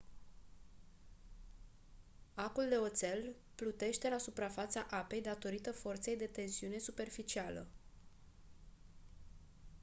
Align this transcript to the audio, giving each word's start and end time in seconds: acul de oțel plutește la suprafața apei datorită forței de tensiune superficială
acul 2.33 2.65
de 2.69 2.75
oțel 2.75 3.35
plutește 3.55 4.09
la 4.09 4.17
suprafața 4.17 4.87
apei 4.89 5.21
datorită 5.21 5.71
forței 5.71 6.17
de 6.17 6.25
tensiune 6.25 6.77
superficială 6.77 7.67